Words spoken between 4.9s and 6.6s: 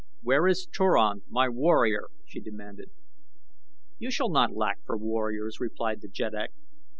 warriors," replied the jeddak.